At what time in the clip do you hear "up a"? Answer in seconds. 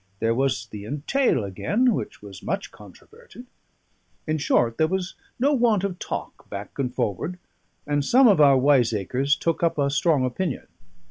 9.61-9.91